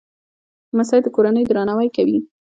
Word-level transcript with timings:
لمسی 0.73 0.99
د 1.03 1.07
کورنۍ 1.15 1.43
درناوی 1.45 1.89
کوي. 1.95 2.17